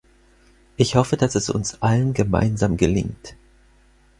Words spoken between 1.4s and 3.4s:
uns allen gemeinsam gelingt.